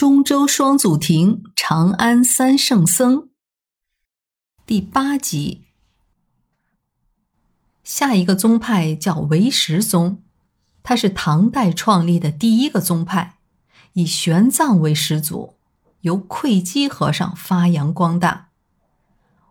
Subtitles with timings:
[0.00, 3.28] 中州双祖庭，长安三圣僧。
[4.64, 5.66] 第八集，
[7.84, 10.22] 下一个宗派叫唯识宗，
[10.82, 13.34] 它是唐代创立的第一个宗派，
[13.92, 15.56] 以玄奘为始祖，
[16.00, 18.48] 由慧基和尚发扬光大。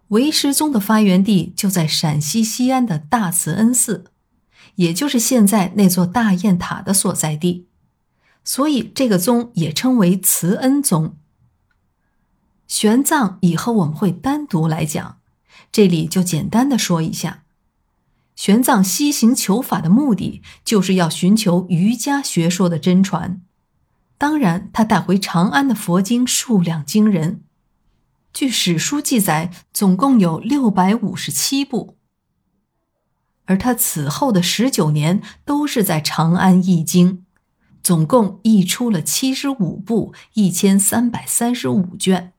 [0.07, 4.05] 唯识宗的发源地就在陕西西安的大慈恩寺，
[4.77, 7.68] 也就是现在那座大雁塔的所在地。
[8.43, 11.15] 所以，这个宗也称为慈恩宗。
[12.67, 15.19] 玄奘以后我们会单独来讲，
[15.71, 17.43] 这里就简单的说一下。
[18.35, 23.41] 玄奘西行求法的目的，就是要寻求瑜伽学说的真传。
[24.17, 27.41] 当然，他带回长安的佛经数量惊人，
[28.33, 31.97] 据史书记载，总共有六百五十七部。
[33.45, 37.25] 而他此后的十九年，都是在长安译经。
[37.81, 42.33] 总共译出了七十五部，一千三百三十五卷。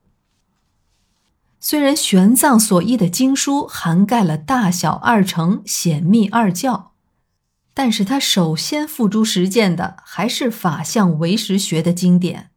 [1.59, 6.92] 虽然玄奘所译的经书涵盖了大小二乘、显密二教，
[7.75, 12.51] 但是他首先付诸实践的还是法相唯识学的经典，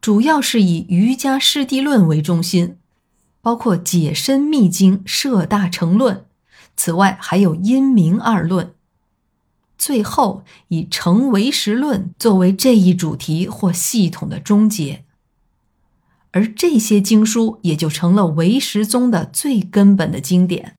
[0.00, 2.78] 主要是以瑜伽师地论为中心，
[3.40, 6.26] 包括解深密经、摄大乘论，
[6.76, 8.74] 此外还有阴明二论。
[9.78, 15.04] 最后以成唯识论作为这一主题或系统的终结，
[16.32, 20.74] 而这些经书也就成了唯识宗的最根本的经典。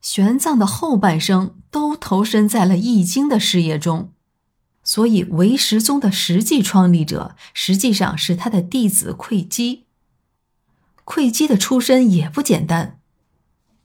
[0.00, 4.12] 玄奘的后半生都投身在了易经的事业中，
[4.82, 9.84] 所以唯识宗的实际创立者实际上是他的弟子慧基。
[11.04, 13.00] 慧基的出身也不简单。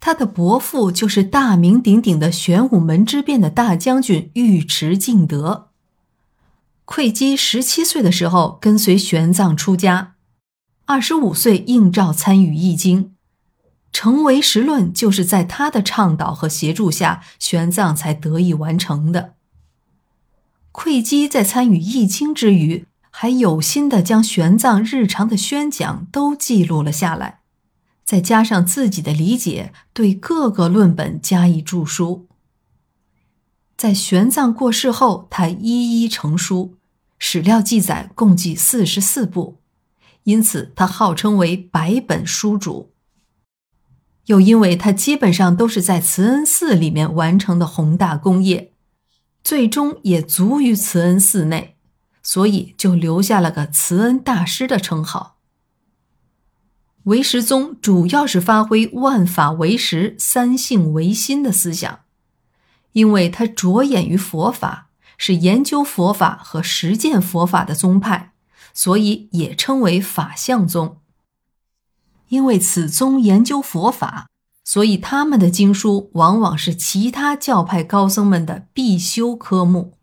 [0.08, 5.68] 他的伯父就是大名鼎鼎的玄武门之变的大将军尉迟敬德。
[6.86, 10.14] 慧基十七岁的时候跟随玄奘出家，
[10.86, 13.16] 二十五岁应召参与译经，
[13.92, 19.34] 成唯识论就是在他的倡导和协助下，玄奘才得以完成的。
[20.72, 27.42] 慧基在参与译经之余，还有心的将玄奘日常的宣讲都记录了下来。
[28.08, 32.30] 再加上自己的理解，对各个论本加以注疏。
[33.76, 36.78] 在玄奘过世后，他一一成书，
[37.20, 39.60] 史料记载共计四十四部，
[40.24, 42.94] 因此他号称为百本书主。
[44.28, 48.72] 又因为他基本上都是在慈恩寺里面完成的宏大功业，
[49.44, 51.76] 最终也卒于慈恩寺内，
[52.24, 55.37] 所以就留下了个慈恩大师的称号。
[57.08, 62.02] 唯识宗主要是发挥万法唯识、三性唯心的思想，
[62.92, 68.34] 因为他着眼于佛法，是研究佛法和实践佛法的宗派，
[68.74, 70.98] 所以也称为法相宗。
[72.28, 74.28] 因为此宗研究佛法，
[74.66, 79.97] 所以他们的经书往往是其他教派高僧们的必修科目。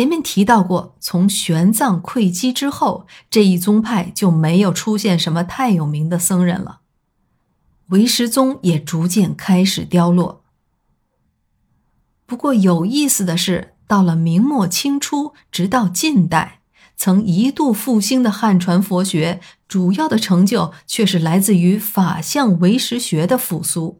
[0.00, 6.80] 前面提到过，从玄奘、溃基之后，这一宗派就没有出现什么太有名的僧人了，
[7.88, 10.42] 唯识宗也逐渐开始凋落。
[12.24, 16.62] 不过有意思的是，到了明末清初，直到近代，
[16.96, 23.99] 曾一度复兴的汉传佛学，主要的成就却是来自于法相唯识学的复苏。